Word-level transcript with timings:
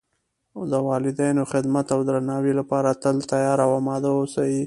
د 0.71 0.73
والدینو 0.87 1.43
خدمت 1.51 1.85
او 1.95 1.99
درناوۍ 2.07 2.53
لپاره 2.59 2.99
تل 3.03 3.17
تیار 3.31 3.59
او 3.65 3.71
آماده 3.81 4.09
و 4.11 4.17
اوسئ 4.21 4.53